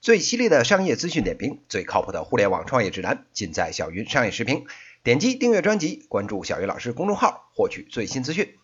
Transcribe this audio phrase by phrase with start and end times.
[0.00, 4.64] 最犀利的商业资讯点评，最靠谱的互联网创业指南，尽在小云商业视频。
[5.02, 8.56] 点击订阅专辑，关注小云老师公众号，获取最新资讯。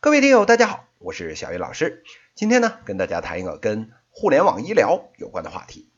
[0.00, 2.02] 各位听友，大家好，我是小云老师。
[2.34, 5.88] 今天呢，跟大家谈一个跟互联网医疗有关的话题。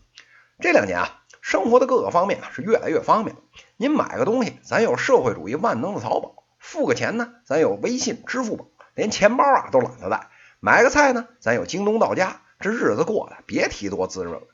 [0.61, 3.35] 这两年啊，生活的各个方面啊是越来越方便。
[3.79, 10.29] 您买个东西，咱有社会主义万能的淘宝；付个钱呢，咱有微信、支付宝，连钱包啊都懒得带。
[10.61, 12.43] 买个菜呢，咱有京东到家。
[12.61, 14.47] 这日子过得别提多滋润了，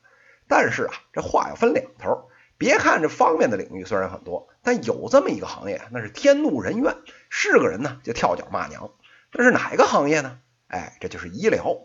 [0.48, 2.28] 但是啊，这话要分两头。
[2.56, 6.96] 别看这方面的领域虽然很多，但有这么一个行业，那是天怒人怨，
[7.30, 8.90] 是个人呢就跳脚骂娘。
[9.30, 10.38] 这是哪个行业呢？
[10.66, 11.76] 哎，这就是医疗。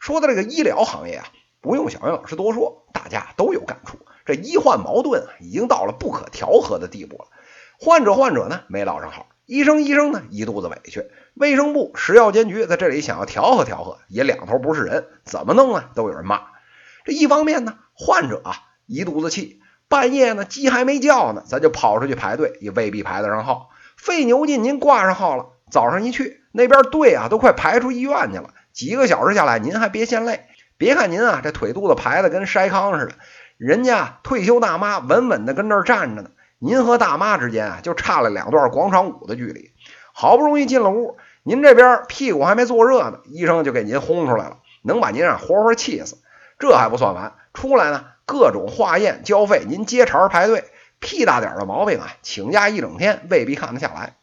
[0.00, 1.28] 说到这个医疗行业啊，
[1.60, 3.98] 不用小袁老师多说，大家都有感触。
[4.24, 7.26] 这医患矛盾啊，已经到了不可调和的地步了。
[7.78, 11.08] 患者患者呢没落上好，医生医生呢一肚子委屈。
[11.34, 15.90] 卫生部、食药监局在这里想要调和调和，也两头不是人，怎么弄啊？
[15.94, 16.42] 都有人骂。
[17.04, 18.54] 这一方面呢，患者啊
[18.86, 23.70] 一肚子气，半夜呢鸡还没叫呢，咱就跑出去排队，也未必排得上号。
[23.96, 28.50] 费牛劲，您挂上号了，早上一去，那边队啊都快排出医院去了。
[28.72, 30.46] 几个小时下来，您还别嫌累。
[30.76, 33.14] 别看您啊这腿肚子排的跟筛糠似的，
[33.56, 39.72] 人家退休大妈稳稳的跟那儿站着呢，您和大妈之间啊就差了两段广场舞的距离。
[40.12, 41.16] 好不容易进了屋。
[41.42, 46.18] 您这边屁股还没坐热呢，医生就给您轰出来了，能把您啊活活气死。
[46.58, 50.64] 这还不算完，出来呢各种化验交费，您接茬排队，
[51.00, 54.14] 屁大点的毛病啊，请假一整天未必看得下来。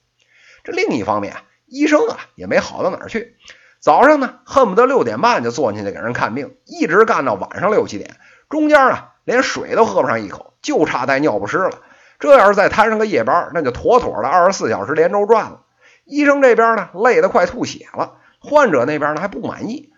[0.63, 3.35] 这另一方面啊，医生啊也没好到哪儿去，
[3.81, 8.15] 早上呢恨不得六点半就坐进去给人看病，一直干到晚上六七点，
[8.47, 11.71] 中间啊连水都喝不上一口，就差带尿不湿了。
[12.19, 15.63] 这要是再摊上个夜班，那就妥妥的二十四小时连轴转了。
[16.05, 19.91] 医生这边呢，累得快吐血了；患者那边呢，还不满意。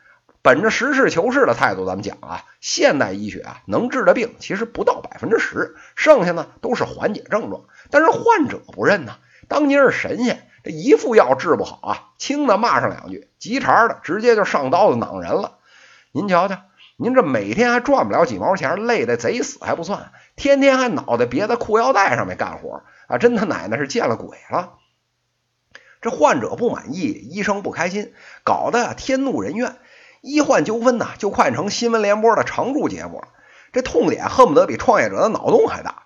[0.48, 7.66] 本着实事求是的态度，咱们讲啊，现代医学啊，能治的病其实不到百分之十，剩下呢都是缓解症状。
[7.92, 9.18] 但是患者不认呐，
[9.50, 15.58] 当您是神仙，这一副药治不好啊，轻的骂上两句，急茬的直接就上刀子攮人了。
[16.14, 16.62] 您瞧瞧，
[16.96, 23.18] 您这每天还赚不了几毛钱，累得贼死还不算，天天还脑袋别在裤腰带上面干活啊！
[23.18, 24.76] 真他奶奶是见了鬼了。
[26.00, 28.14] 这患者不满意，医生不开心，
[28.46, 29.76] 搞得天怒人怨，
[30.28, 33.30] 医患纠纷呐，就快成新闻联播的常驻节目了。
[33.72, 36.04] 这痛点恨不得比创业者的脑洞还大。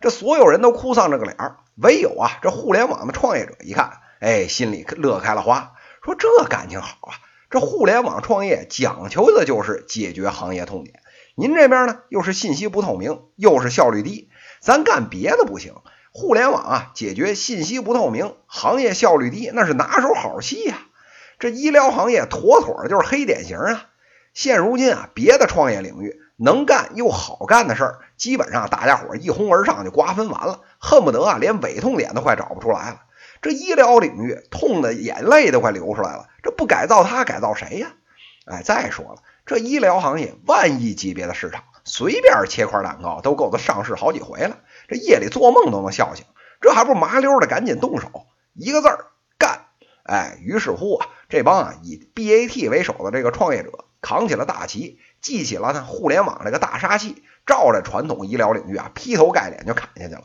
[0.00, 5.72] 这所有人都哭丧着个脸儿，唯有啊，这互联网的创业者一看，哎，心里乐开了花，
[6.04, 7.14] 说这感情好啊。
[7.48, 11.00] 这互联网创业讲求的就是解决行业痛点。
[11.36, 14.28] 您这边呢，又是信息不透明，又是效率低，
[14.60, 15.74] 咱干别的不行。
[16.12, 20.83] 互联网啊，解决信息不透明、行业效率低，那是拿手好戏呀。
[21.44, 23.84] 这医疗行业妥妥的就是黑典型啊。
[24.32, 33.02] 现如今啊，别的创业领域能干又好干的事儿，基本上大家伙一哄而上就瓜分完了，恨不得啊连尾痛点都快找不出来了。
[33.42, 37.92] 这医疗领域痛的眼泪都快流出来了，这不改造它，改造谁呀？
[38.46, 44.60] 哎，再说了，这医疗行业万亿级别的市场，随便切块蛋糕都够它上市好几回了。
[44.88, 46.24] 这夜里做梦都能笑醒，
[46.62, 49.66] 这还不麻溜的赶紧动手，一个字儿干！
[50.04, 60.24] 哎，于是乎啊，这帮啊以 BAT 为首的这个创业者扛起了大旗，记起了呢互联网这个大杀器，照着传统医疗领域啊劈头盖脸就砍下去了。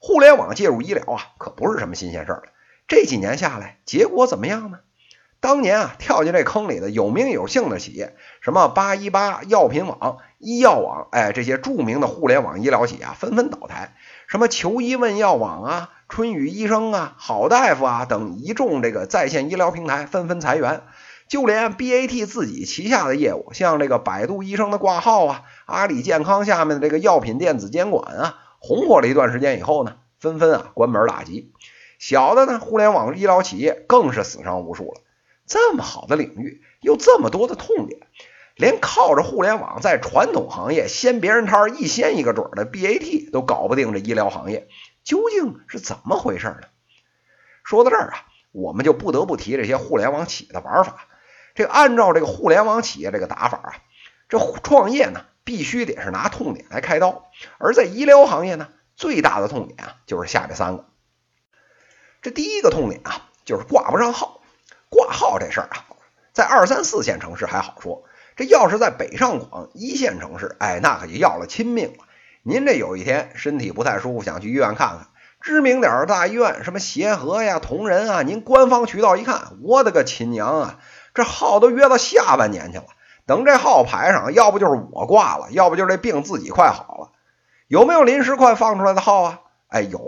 [0.00, 2.52] 互联网介入医疗啊，可不是什么新鲜事儿了。
[2.86, 4.78] 这几年下来，结果怎么样呢？
[5.40, 10.18] 当年啊跳进这坑里的有名有姓的企业，什么八一八药品网。
[10.38, 13.96] 医药网，哎，这些著名的互联网医疗企业啊，纷纷倒台。
[14.28, 20.82] 什么求医问药网啊、春雨医生啊、好大夫啊等一众这个在线医疗平台纷纷裁员。
[21.28, 31.52] 就连 BAT 自己旗下的业务，像这个百度医生的挂号啊、阿里健康下面的这个药品电子监管啊，红火了一段时间以后呢，纷纷啊关门大吉。
[31.98, 35.00] 小的呢，互联网医疗企业更是死伤无数了。
[35.46, 38.00] 这么好的领域，又这么多的痛点。
[38.58, 44.66] 连靠着互联网在传统行业掀别人摊一掀一个准的 BAT 都搞不定这医疗行业，
[45.04, 46.62] 究竟是怎么回事呢？
[47.62, 51.06] 说到这儿啊，我们就不得不提这些互联网企业的玩法。
[51.54, 53.74] 这按照这个互联网企业这个打法啊，
[54.28, 60.84] 这创业呢必须得是拿痛点来开刀，而在医疗行业呢，最大的痛点啊就是下这三个。
[62.22, 64.40] 这第一个痛点啊，就是挂不上号。
[64.88, 65.86] 挂号这事儿啊，
[66.32, 68.02] 在二三四线城市还好说。
[68.38, 72.04] 这要是在北上广一线城市，哎，那可就要了亲命了。
[72.44, 75.08] 您这有一天身体不太舒服，想去医院看看，
[75.40, 80.78] 知名点的大医院，什么协和呀、同仁啊，您官方渠道一看，我的个亲娘啊，
[81.14, 82.84] 这号都约到下半年去了。
[83.26, 87.10] 等这号排上，要不就是我挂了，要不就是这病自己快好了。
[87.66, 89.40] 有没有临时快放出来的号啊？
[89.66, 90.00] 哎，有。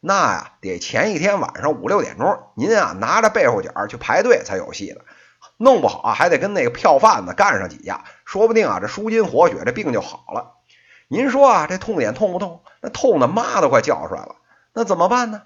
[0.00, 5.04] 那呀，得前一天晚上五六点钟，您啊拿着背后卷去排队才有戏了。
[5.62, 10.54] 弄不好啊，还得跟那个票贩子干上几架，说不定啊这舒筋活血，这病就好了。
[11.06, 12.62] 您说啊，这痛点痛不痛？
[12.80, 14.34] 那痛的妈都快叫出来了。
[14.74, 15.42] 那怎么办呢？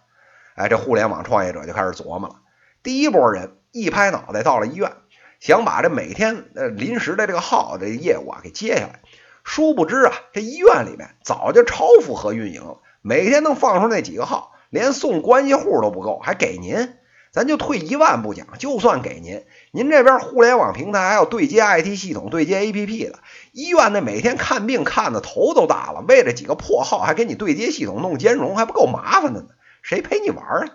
[0.54, 2.36] 哎，这互联网创业者就开始琢磨了。
[2.82, 4.92] 第一波人一拍脑袋到了医院，
[5.38, 9.00] 想把这每天呃临时的这个号这业务啊给接下来。
[9.44, 12.78] 殊不知啊，这医院里面早就超负荷运营了。
[13.02, 16.94] 每天能放出那几个号，连送关系户都不够，还给您？
[17.36, 23.18] 咱就退一万步讲，就算给您，您这边互联网平台还要对接 IT 系统、对接 APP 的，
[23.52, 29.48] 医院那每天看病看的头都大了，为了几个破号还给你对接系统弄兼容，还不够麻烦的呢？
[29.82, 30.70] 谁陪你玩啊？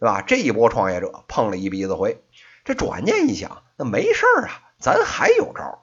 [0.00, 0.22] 对吧？
[0.26, 2.22] 这一波创业者碰了一鼻子灰，
[2.64, 5.82] 这转念一想，那没事儿啊，咱还有招。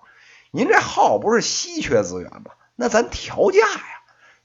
[0.50, 2.54] 您这号不是稀缺资源吗？
[2.76, 3.97] 那咱调价呀。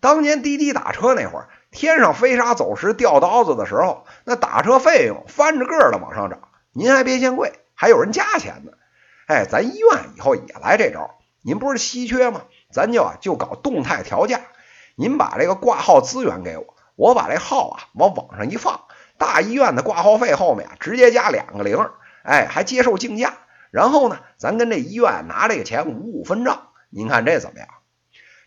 [0.03, 6.41] 当年滴滴打车那会儿，天上飞沙走石掉刀子的时候，那打车费用翻着个的往上涨。
[6.73, 8.73] 您还别嫌贵，还有人加钱呢。
[9.29, 11.15] 哎，咱医院以后也来这招。
[11.41, 12.43] 您不是稀缺吗？
[12.73, 14.41] 咱就啊就搞动态调价。
[14.97, 18.81] 您把这个挂号资源给我，我把这号啊往网上一放，
[19.19, 21.79] 大医院的挂号费后面啊直接加两个零，
[22.25, 23.35] 哎，还接受竞价。
[23.71, 26.71] 然后呢，咱跟这医院拿这个钱五五分账。
[26.91, 27.69] 您看这怎么样？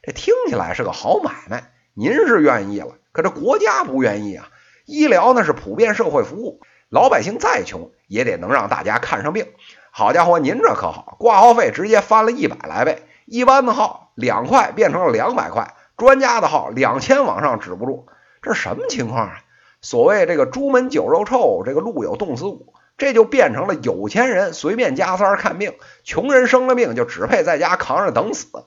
[0.05, 4.49] 这听起来是个好买卖，您是愿意了，可这国家不愿意啊！
[4.85, 9.47] 医疗那是普遍社会服务，老百姓再穷也得能让大家看上病。
[9.89, 18.05] 好家伙，您这可好，挂号费直接翻了一百来倍，一般的号两块变成了两百块，专家的号两千往上止不住，
[18.43, 19.39] 这什么情况啊？
[19.81, 25.73] 所谓这个朱门酒肉臭，这个路有冻死骨，这就变成了有钱人随便加三看病，
[26.03, 28.65] 穷人生了病就只配在家扛着等死。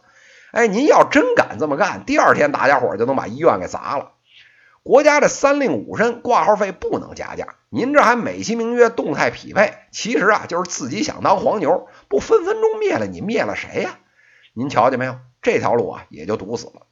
[0.53, 4.13] 哎，您要真敢这么干，第二天大家伙就能把医院给砸了。
[4.83, 7.57] 国家这三令五申，挂号费不能加价。
[7.69, 13.99] 您这还美其名曰动态匹配，其实啊就是自己想当黄牛，不分分钟灭了你，灭了谁呀？
[14.55, 15.17] 您瞧见没有？
[15.43, 16.87] 这条路啊也就堵死了。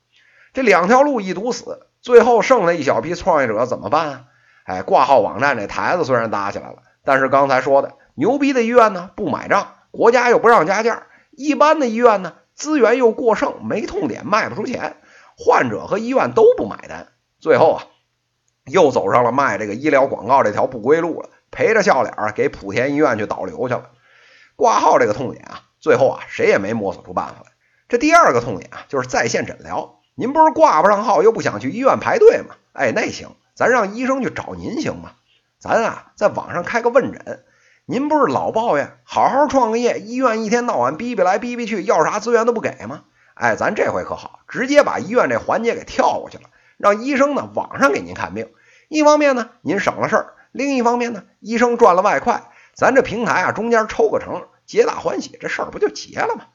[0.53, 4.25] 这两条路一堵死，最后剩下一小批创业者怎么办啊？
[4.65, 12.35] 哎，挂号网站这台子虽然搭起来了，但是刚才说的牛逼的医院呢不买账，国家又不让加价，一般的医院呢？
[12.57, 14.97] 资源又过剩，没痛点卖不出钱，
[15.37, 17.09] 患者和医院都不买单，
[17.39, 17.85] 最后啊，
[18.65, 23.91] 又走上了卖这个医疗广告这条不归路了，陪着笑脸给莆田医院去导流去了。
[24.57, 27.53] 挂号这个痛点啊，最后啊，谁也没摸索出办法来。
[27.89, 30.01] 这第二个痛点啊，就是在线诊疗。
[30.15, 32.55] 您不是挂不上号，又不想去医院排队吗？
[32.73, 35.13] 哎，那行，咱让医生去找您行吗？
[35.59, 37.45] 咱啊，在网上开个问诊。
[37.89, 43.05] 您不是老抱怨好好创个业，医院一天到晚逼逼来逼逼去，要啥资源都不给吗？
[43.35, 48.51] 哎，咱这回可好，直接把医院这环节给跳过去了，让医生呢网上给您看病。
[48.89, 52.51] 一方面呢，您省了事儿；另一方面呢，医生赚了外快。
[52.75, 56.47] 咱这平台啊，中间抽个成，皆大欢喜，这事儿不就结了吗？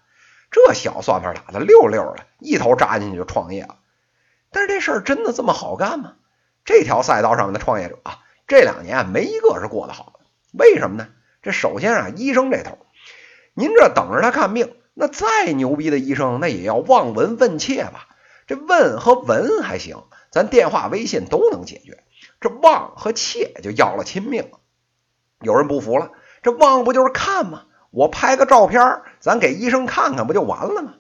[0.52, 3.78] 这小算盘打的溜溜的，一头扎进去就创业了。
[4.52, 6.16] 但是这事儿真的这么好干吗？
[6.66, 10.20] 这条赛道上面的创业者啊，这两年没一个是过得好的。
[10.52, 11.08] 为什么呢？
[11.42, 12.78] 这首先啊，医生这头，
[13.56, 18.08] 您这等着他看病，那再牛逼的医生，那也要望闻问切吧？
[18.46, 22.04] 这问和闻还行，咱电话、微信都能解决。
[22.40, 24.60] 这望和切就要了亲命了。
[25.40, 26.12] 有人不服了，
[26.44, 27.64] 这望不就是看吗？
[27.90, 30.94] 我拍个照片，咱给医生看看，不就完了吗？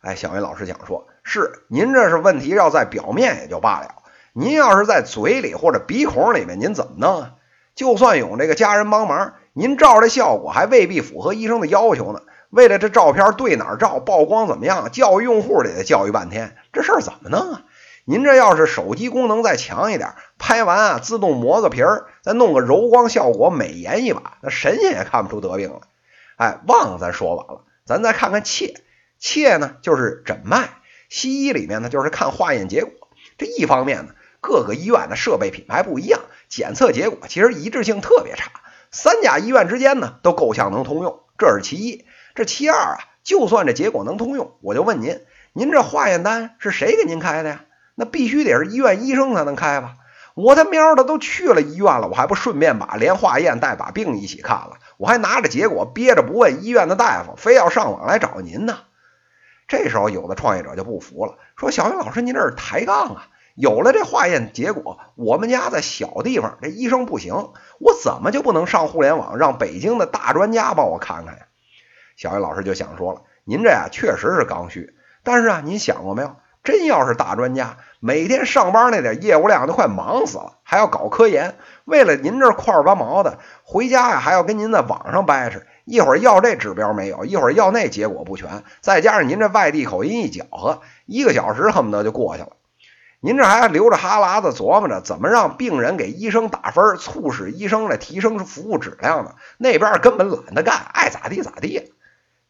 [0.00, 3.96] 哎，小云老师想说，是您这是问题要在表面也就罢了，
[4.32, 7.34] 您要是在嘴里或者鼻孔里面，您怎么弄啊？
[7.74, 9.34] 就算有这个家人帮忙。
[9.54, 12.22] 您照这效果还未必符合医生的要求呢。
[12.50, 17.62] 为了这照片对哪儿照、曝光怎么样，教育用户得教育半天，这事儿怎么弄啊？
[18.04, 25.78] 您这要是手机功能再强一点，拍完啊自动磨个皮儿，再弄个柔光效果，美颜一把，那神仙也看不出得病来。
[26.36, 28.74] 哎，望咱说完了，咱再看看切
[29.18, 30.68] 切呢，就是诊脉。
[31.08, 32.92] 西医里面呢，就是看化验结果。
[33.38, 38.50] 这一方面呢，各个医院的设备品牌不一样，检测结果其实一致性特别差。
[38.92, 42.04] 三甲医院之间呢，都够呛能通用，这是其一。
[42.34, 45.22] 这其二啊，就算这结果能通用，我就问您，
[45.54, 47.64] 您这化验单是谁给您开的呀？
[47.94, 49.94] 那必须得是医院医生才能开吧？
[50.34, 54.72] 我他喵的都去了医院了，我还不顺便把连化验带把病一起看了？
[54.98, 58.78] 我还拿着结果憋着不问医院的大夫，非要上网来找您呢？
[59.68, 71.46] 这时候有的创业者就不服了，说：“小云老师，您这是抬杠啊！”有了这化验结果，我们家在小地方，这医生不行，我怎么就不能上互联网，让北京的大专家帮我看看呀？
[72.16, 76.36] 小云老师就想说了，您这呀确实是刚需，但是啊，您想过没有？
[76.62, 92.50] 真要是大专家，每天上班那点业务量都快忙死了，还要搞科研，为了您这块儿八毛的，回家呀还要跟您在网上掰扯，一会儿要这指标没有，一会儿要那结果不全，再加上您这外地口音一搅和，一个小时恨不得就过去了。
[93.24, 99.36] 您这还流着哈喇子琢磨着怎么让病人给医生打分，促使医生来提升服务质量呢？
[99.58, 101.92] 那边根本懒得干，爱咋地咋地。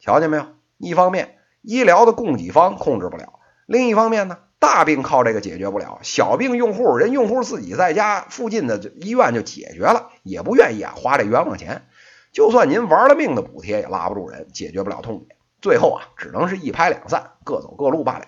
[0.00, 0.46] 瞧见没有？
[0.78, 3.34] 一方面医疗的供给方控制不了。
[3.66, 11.84] 另一方面呢，大病靠这个解决不了，小病用户人用户自己在家附近的医院就解决了，也不愿意啊花这冤枉钱。
[12.32, 18.24] 就算您玩了命的补贴也拉不住人，解决不了痛点，最后啊只能是一拍两散，各走各路罢了。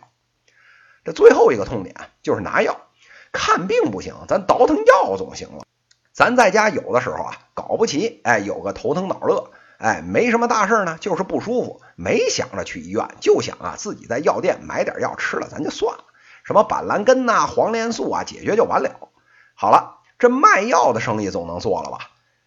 [1.05, 2.81] 这最后一个痛点啊就是拿药，
[3.33, 5.65] 看病不行，咱倒腾药总行了。
[6.13, 9.51] 咱在家有的时候啊搞不齐，哎有个头疼脑热。
[9.77, 16.05] 哎，没什么大事呢，就是不舒服，没想着去医院，就想啊自己在药店买点药吃了，咱就算了。
[16.45, 18.91] 什么板蓝根呐、黄连素啊，解决就完了。
[19.55, 21.99] 好了，这卖药的生意总能做了吧？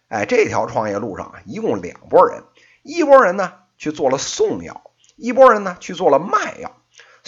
[0.08, 2.44] 哎，这条创业路上啊，一共两拨人，
[2.82, 6.72] 一拨人呢去做了送药，一拨人呢去做了卖药。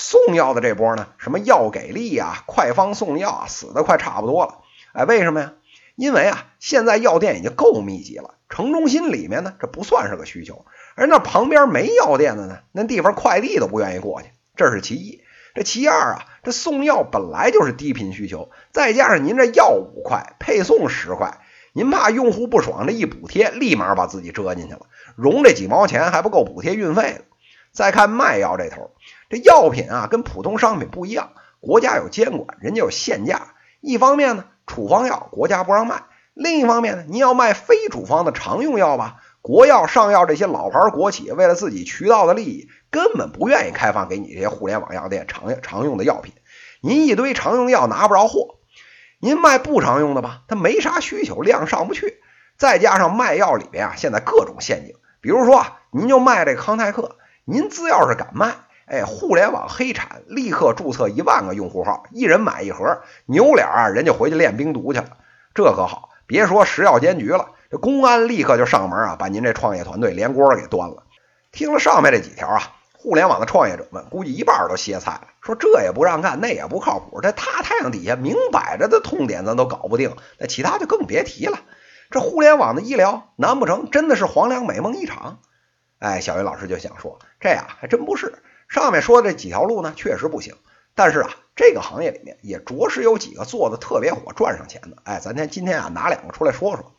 [0.00, 4.61] 送药的这波呢，什么药给力啊，快方送药啊，死的快差不多了。
[4.92, 5.52] 哎，为什么呀？
[5.95, 8.37] 因为啊，现在药店已经够密集了。
[8.49, 10.64] 城中心里面呢，这不算是个需求，
[10.97, 15.23] 而那旁边没药店的呢，那地方快递都不愿意过去，这是其一。
[15.54, 21.40] 这其二啊，这送药本来就是低频需求，再加上您这药五块，配送十块，
[21.75, 27.25] 您怕用户不爽，这一补贴，立马把自己折进去了，融这几毛钱还不够补贴运费的。
[27.73, 28.91] 再看卖药这头，
[29.29, 33.55] 这药品啊跟普通商品不一样，国家有监管，人家有限价。
[33.81, 36.03] 一方面呢，处方药国家不让卖。
[36.35, 39.17] 另一方面呢，您要卖非处方的常用药吧？
[39.43, 46.35] 国药、上药这些老牌国企为了自己渠道的利益，根本不愿意开放给你这些互联网药店常常用的药品。
[46.83, 48.57] 您一堆常用药拿不着货，
[49.19, 50.43] 您卖不常用的吧？
[50.47, 52.21] 它没啥需求，量上不去。
[52.59, 54.95] 再加上卖药里边啊，现在各种陷阱。
[55.23, 57.17] 比如说啊，您就卖这康泰克，
[57.50, 58.54] 您只要是敢卖，
[58.87, 65.16] 哎，互联网黑产立刻注册一万个用户号，一人买一盒，扭脸啊，人家回去练冰毒去了。
[65.52, 66.11] 这可好。
[66.28, 71.02] 别说食药监局了，这公安立刻就上门啊，把您这创业团队连锅给端了。
[71.50, 77.21] 听了上面这几条啊，互联网的创业者们估计一半都歇菜了，说这也不让干，那也不靠谱。
[77.21, 81.59] 这大太阳底下明摆着的痛点咱都搞不定，那其他就更别提了。
[82.12, 85.40] 这互联网的医疗，难不成真的是黄粱美梦一场？
[86.00, 88.35] 哎，小云老师就想说，这呀还真不是。
[88.69, 90.57] 上面说的这几条路呢，确实不行。
[90.97, 94.97] 但是啊，这个行业里面也着实有几个做的特别火、赚上钱的。
[95.04, 96.92] 哎，咱先今天啊拿两个出来说说。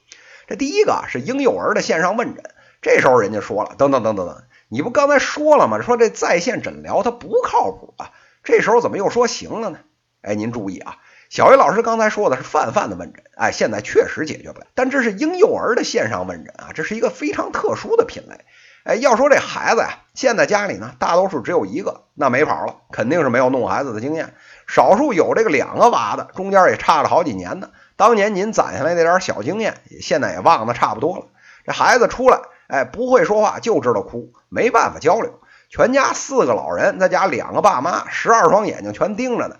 [0.48, 2.44] 这第一个是婴幼儿的线上问诊。
[2.82, 5.82] 这时候人家说了，等等等等等，你不刚才说了吗？
[5.82, 8.12] 说这在线诊疗它不靠谱啊。
[8.44, 9.80] 这时候怎么又说行了呢？
[10.22, 10.98] 哎，您注意啊，
[11.30, 14.68] 小鱼老师刚才说的是泛泛的问诊，哎，现在确实解决不了。
[14.76, 18.46] 但这是婴幼儿的线上问诊啊，这是一个非常特殊的品类。
[18.84, 24.34] 哎，要说这孩子呀，现在家里呢，大多数只有一个，那没跑了，肯定是没有弄孩子的经验。
[24.68, 27.70] 少数有这个两个娃的，中间也差了好几年的。
[27.96, 31.26] 当年您攒下来那点小经验，现在也忘得差不多了。
[31.64, 35.40] 这孩子出来，哎，不会说话，就知道哭，没办法交流。
[35.70, 39.58] 全家四个老人，再加两个爸妈，十二双眼睛全盯着呢。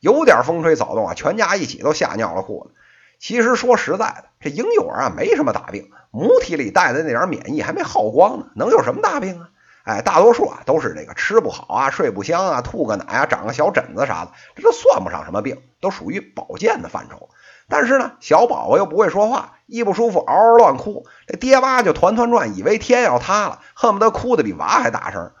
[0.00, 2.74] 有点风吹草动啊，全家一起都吓尿了裤子。
[3.18, 9.48] 其实说实在的，这婴幼儿啊没什么大病，母体里带的那点免疫还没耗光呢，能有什么大病啊？
[9.84, 17.28] 哎，大多数啊都是这个吃不好啊、睡不香啊、吐个奶啊、长个小疹子啥的，这都算不上什么病，都属于保健的范畴。
[17.68, 25.32] 但是呢，小宝宝又不会说话，一不舒服嗷嗷乱哭，这爹妈就团团转，以为天要塌了，恨不得哭得比娃还大声。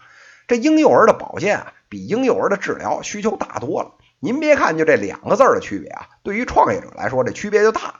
[0.46, 3.92] 这婴幼儿的保健啊，比婴幼儿的治疗需求大多了。
[4.24, 7.94] 您别看就这两个字儿的区别啊，对于创业者来说，这区别就大了。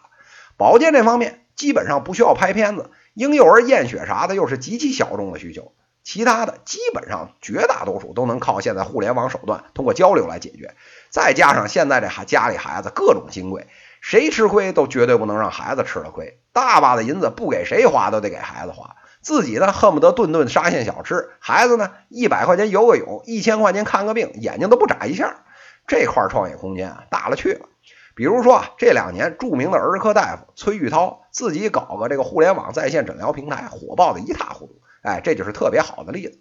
[0.57, 10.75] 保健这方面基本上不需要拍片子，婴幼儿验血啥的又是极其小众的需求，其他的基本上绝大多数都能靠现在互联网手段通过交流来解决。
[11.11, 13.67] 再加上现在这孩家里孩子各种金贵，
[14.01, 25.45] 谁吃亏都绝对不能让孩子吃了亏，大把的银子不给谁花都得给孩子花，自己呢恨不得顿顿沙县小吃，孩子呢一百块钱游个泳，一千块钱看个病，眼睛都不眨一下。
[25.87, 27.69] 这块创业空间啊，大了去了。
[28.15, 34.81] 比如说啊，这两年著名的儿科大夫崔玉涛自己搞个这个互联网在线诊疗平台，火爆的一塌糊涂。
[35.03, 36.39] 哎，这就是特别好的例子。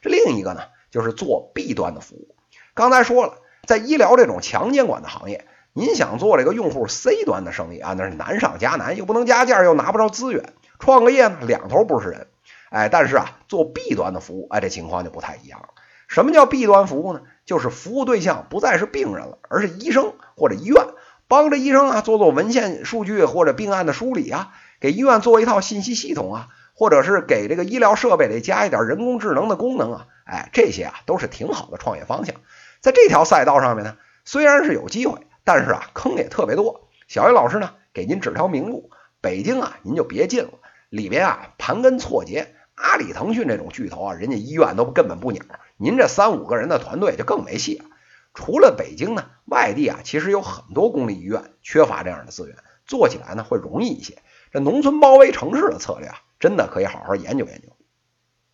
[0.00, 2.34] 这另一个呢，就是做 B 端的服务。
[2.74, 3.34] 刚才说了，
[3.66, 12.26] 在医疗这种强监管的行业，您想做这个用户 C 端的生意啊，那是难上加难，又不能加价，又拿不着资源，创个业呢，两头不是人。
[12.70, 15.68] 哎，但是啊，做 B 端的服务，哎，这情况就不太一样了。
[16.08, 17.20] 什么叫 B 端服务呢？
[17.52, 20.86] 就是服务对象不再是病人了，而是医生或者医院，
[21.28, 32.36] 帮着医生啊做做文献数据或者病案的梳理啊，给医院做一套信息系统啊，或者是给这个医疗设备里加一点人工智能的功能啊，哎，这些啊都是挺好的创业方向。
[32.80, 36.88] 在这条赛道上面呢，虽然是有机会，但是啊坑也特别多。
[37.06, 38.88] 小叶老师呢给您指条明路，
[39.20, 40.52] 北京啊您就别进了，
[40.88, 45.44] 里边啊盘根错节，阿里、腾讯这种巨头啊，人家医院都根本不鸟。
[45.82, 47.86] 您这三五个人的团队就更没戏了。
[48.34, 54.22] 除了北京呢，外地啊其实有很多公立医院缺乏这样的资源，做起来呢会容易一些。
[54.52, 57.68] 这农村包围城市的策略啊，真的可以好好研究研究。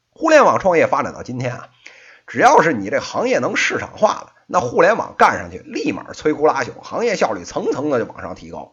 [0.08, 1.68] 互联网创业发展到今天啊，
[2.26, 8.72] 只要是你这行业能市场化了，那互联网干上去，立马摧枯拉朽，行业效率层层的就往上提高。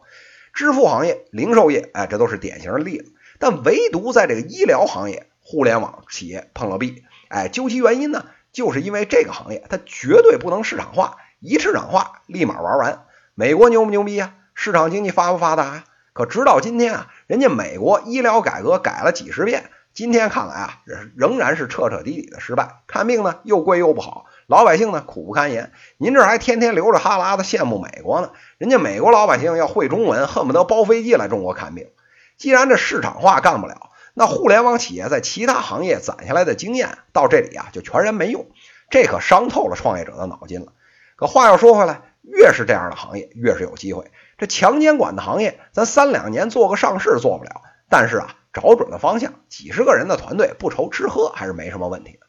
[0.54, 3.12] 支付行业、零售业，哎，这都是典型的例子。
[3.38, 7.04] 但唯独在这个医疗行业，互联网企业碰了壁。
[7.28, 8.24] 哎，究其原因呢？
[8.56, 13.04] 就是因为这个行业它绝对不能市场化，一市场化立马玩完。
[13.34, 14.32] 美国牛不牛逼呀？
[14.54, 15.84] 市场经济发不发达啊？
[16.14, 20.78] 可直到今天啊，人家美国医疗改革改了几十遍，今天看来啊，
[21.14, 22.76] 仍然是彻彻底底的失败。
[22.86, 25.70] 看病呢又贵又不好，老百姓呢苦不堪言。
[25.98, 28.30] 您这还天天流着哈喇子羡慕美国呢？
[28.56, 31.88] 人家美国老百姓要会中文，恨不得包飞机来中国看病。
[32.38, 33.90] 既然这市场化干不了。
[34.18, 38.46] 那互联网企业在其他行业攒下来的经验到这里啊，就全然没用，
[38.88, 40.72] 这可伤透了创业者的脑筋了。
[41.16, 44.10] 可话又说回来，越是这样的行业，越是有机会。
[44.38, 52.20] 这强监管的行业，咱三两年做个上市做不了，但是啊，找准了方向，几十个人的团队不愁吃喝，还是没什么问题的。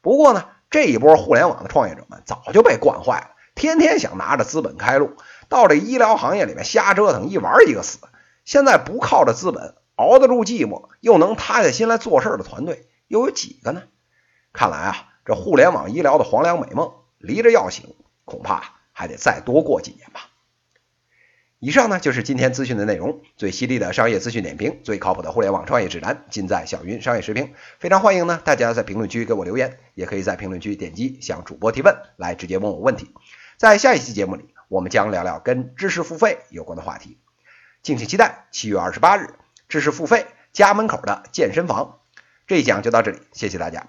[0.00, 5.10] 不过呢，这一波互联网的创业者们早就被惯坏了，天天想拿着资本开路，
[5.50, 7.98] 到这医疗行业里面瞎折腾，一玩一个死。
[8.46, 9.74] 现在不靠着资本。
[9.96, 13.82] 熬得住寂寞，又能塌下心来做事的团队又有几个呢？
[14.52, 20.30] 看来啊，这互联网医疗的黄粱美梦离着要醒，恐怕还得再多过几年吧。
[21.60, 27.54] 以上呢就是今天资讯的内容，最犀利的商业资讯点评，最靠谱的互联网创业指南，尽在小云商业时评。
[27.78, 33.14] 非常欢迎呢大家在评论区给我留言，也可以在评论区点击向主播提问，来直接问我问题。
[33.56, 37.18] 在下一期节目里，我们将聊聊跟知识付费有关的话题，
[37.82, 38.46] 敬请期待。
[38.50, 39.43] 七月二十八日。
[39.74, 41.98] 知识付费，家门口的健身房，
[42.46, 43.88] 这一讲就到这里，谢谢大家。